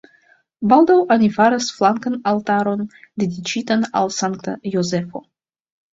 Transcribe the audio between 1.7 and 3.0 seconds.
flankan altaron